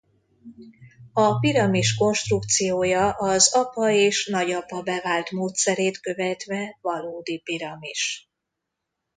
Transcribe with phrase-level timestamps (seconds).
[1.13, 8.29] A piramis konstrukciója az apa és nagyapa bevált módszerét követve valódi piramis.